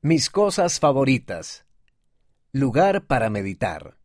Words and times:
Mis 0.00 0.30
cosas 0.30 0.78
favoritas. 0.78 1.66
Lugar 2.52 3.08
para 3.08 3.30
meditar. 3.30 3.98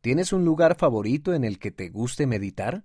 ¿Tienes 0.00 0.32
un 0.32 0.46
lugar 0.46 0.76
favorito 0.78 1.34
en 1.34 1.44
el 1.44 1.58
que 1.58 1.70
te 1.70 1.90
guste 1.90 2.26
meditar? 2.26 2.84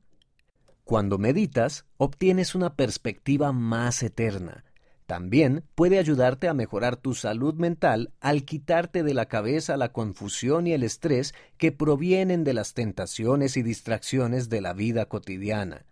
Cuando 0.83 1.17
meditas, 1.17 1.85
obtienes 1.95 2.55
una 2.55 2.75
perspectiva 2.75 3.53
más 3.53 4.03
eterna. 4.03 4.66
También 5.05 5.63
puede 5.75 5.97
ayudarte 5.97 6.50
a 6.50 6.53
mejorar 6.53 6.97
tu 6.97 7.13
salud 7.13 7.53
mental 7.53 8.11
al 8.20 8.43
quitarte 8.43 9.01
de 9.04 9.13
la 9.13 9.27
cabeza 9.27 9.77
la 9.77 9.93
confusión 9.93 10.67
y 10.67 10.73
el 10.73 10.83
estrés 10.83 11.33
que 11.57 11.71
provienen 11.71 12.43
de 12.43 12.54
las 12.54 12.73
tentaciones 12.73 13.55
y 13.55 13.63
distracciones 13.63 14.49
de 14.49 14.59
la 14.59 14.73
vida 14.73 15.05
cotidiana. 15.05 15.86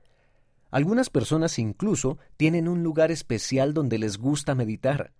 Algunas 0.71 1.09
personas 1.09 1.57
incluso 1.57 2.17
tienen 2.35 2.67
un 2.67 2.83
lugar 2.83 3.11
especial 3.11 3.73
donde 3.73 3.97
les 3.97 4.17
gusta 4.17 4.55
meditar. 4.55 5.13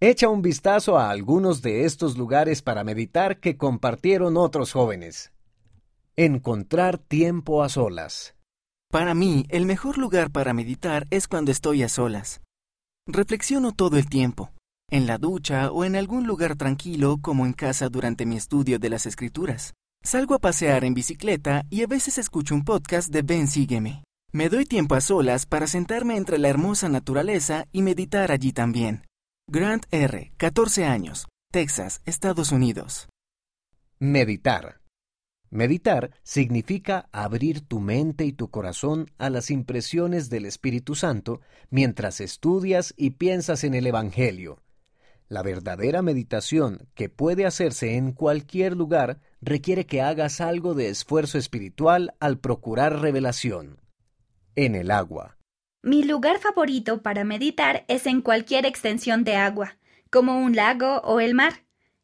Echa 0.00 0.28
un 0.28 0.42
vistazo 0.42 0.98
a 0.98 1.08
algunos 1.08 1.62
de 1.62 1.86
estos 1.86 2.18
lugares 2.18 2.60
para 2.60 2.84
meditar 2.84 3.40
que 3.40 3.56
compartieron 3.56 4.36
otros 4.36 4.72
jóvenes. 4.72 5.32
Encontrar 6.16 6.98
tiempo 6.98 7.62
a 7.62 7.70
solas. 7.70 8.34
Para 8.90 9.14
mí, 9.14 9.46
el 9.48 9.64
mejor 9.64 9.96
lugar 9.96 10.30
para 10.30 10.52
meditar 10.52 11.06
es 11.10 11.26
cuando 11.26 11.50
estoy 11.50 11.82
a 11.82 11.88
solas. 11.88 12.42
Reflexiono 13.06 13.72
todo 13.72 13.96
el 13.96 14.10
tiempo, 14.10 14.50
en 14.90 15.06
la 15.06 15.16
ducha 15.16 15.70
o 15.70 15.82
en 15.82 15.96
algún 15.96 16.26
lugar 16.26 16.56
tranquilo 16.56 17.16
como 17.22 17.46
en 17.46 17.54
casa 17.54 17.88
durante 17.88 18.26
mi 18.26 18.36
estudio 18.36 18.78
de 18.78 18.90
las 18.90 19.06
escrituras. 19.06 19.72
Salgo 20.04 20.34
a 20.34 20.40
pasear 20.40 20.84
en 20.84 20.92
bicicleta 20.92 21.64
y 21.70 21.82
a 21.82 21.86
veces 21.86 22.18
escucho 22.18 22.54
un 22.54 22.64
podcast 22.64 23.08
de 23.08 23.22
Ben 23.22 23.48
Sígueme. 23.48 24.04
Me 24.30 24.50
doy 24.50 24.66
tiempo 24.66 24.94
a 24.94 25.00
solas 25.00 25.46
para 25.46 25.66
sentarme 25.66 26.18
entre 26.18 26.36
la 26.36 26.48
hermosa 26.48 26.90
naturaleza 26.90 27.64
y 27.72 27.80
meditar 27.80 28.30
allí 28.30 28.52
también. 28.52 29.05
Grant 29.48 29.86
R., 29.92 30.32
14 30.38 30.86
años, 30.86 31.28
Texas, 31.52 32.02
Estados 32.04 32.50
Unidos. 32.50 33.08
Meditar. 34.00 34.80
Meditar 35.50 36.10
significa 36.24 37.08
abrir 37.12 37.60
tu 37.60 37.78
mente 37.78 38.24
y 38.24 38.32
tu 38.32 38.50
corazón 38.50 39.08
a 39.18 39.30
las 39.30 39.52
impresiones 39.52 40.30
del 40.30 40.46
Espíritu 40.46 40.96
Santo 40.96 41.42
mientras 41.70 42.20
estudias 42.20 42.92
y 42.96 43.10
piensas 43.10 43.62
en 43.62 43.74
el 43.74 43.86
Evangelio. 43.86 44.64
La 45.28 45.44
verdadera 45.44 46.02
meditación, 46.02 46.88
que 46.96 47.08
puede 47.08 47.46
hacerse 47.46 47.94
en 47.94 48.10
cualquier 48.10 48.76
lugar, 48.76 49.20
requiere 49.40 49.86
que 49.86 50.02
hagas 50.02 50.40
algo 50.40 50.74
de 50.74 50.88
esfuerzo 50.88 51.38
espiritual 51.38 52.16
al 52.18 52.40
procurar 52.40 53.00
revelación. 53.00 53.80
En 54.56 54.74
el 54.74 54.90
agua. 54.90 55.36
Mi 55.86 56.02
lugar 56.02 56.40
favorito 56.40 57.00
para 57.00 57.22
meditar 57.22 57.84
es 57.86 58.06
en 58.06 58.20
cualquier 58.20 58.66
extensión 58.66 59.22
de 59.22 59.36
agua, 59.36 59.76
como 60.10 60.36
un 60.40 60.56
lago 60.56 60.96
o 61.04 61.20
el 61.20 61.32
mar. 61.32 61.62